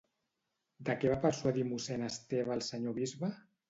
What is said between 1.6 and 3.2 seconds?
mossèn Esteve al senyor